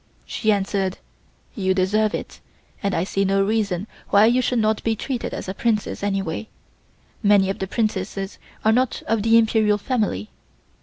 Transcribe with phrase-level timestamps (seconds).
[0.25, 0.97] She answered:
[1.53, 2.39] "You deserve it,
[2.81, 6.47] and I see no reason why you should not be treated as a Princess anyway;
[7.21, 10.31] many of the Princesses are not of the Imperial family.